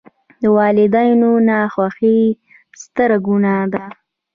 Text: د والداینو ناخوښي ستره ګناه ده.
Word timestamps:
د 0.41 0.43
والداینو 0.57 1.31
ناخوښي 1.49 2.19
ستره 2.81 3.17
ګناه 3.27 3.63
ده. 3.73 3.83